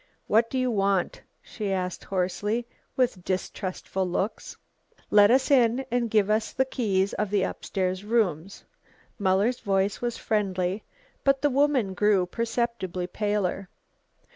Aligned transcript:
"What 0.25 0.49
do 0.49 0.57
you 0.57 0.71
want?" 0.71 1.21
she 1.43 1.71
asked 1.71 2.05
hoarsely, 2.05 2.65
with 2.95 3.23
distrustful 3.23 4.09
looks. 4.09 4.57
"Let 5.11 5.29
us 5.29 5.51
in, 5.51 5.81
and 5.91 6.05
then 6.05 6.07
give 6.07 6.27
us 6.31 6.53
the 6.53 6.65
keys 6.65 7.13
of 7.13 7.29
the 7.29 7.43
upstairs 7.43 8.03
rooms." 8.03 8.65
Muller's 9.19 9.59
voice 9.59 10.01
was 10.01 10.17
friendly, 10.17 10.81
but 11.23 11.43
the 11.43 11.51
woman 11.51 11.93
grew 11.93 12.25
perceptibly 12.25 13.05
paler. 13.05 13.69